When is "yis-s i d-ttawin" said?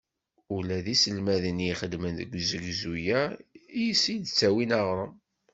3.77-4.71